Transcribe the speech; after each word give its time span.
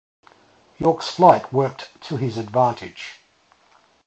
York's 0.79 1.09
flight 1.09 1.53
worked 1.53 1.89
to 2.01 2.17
his 2.17 2.37
advantage. 2.39 3.19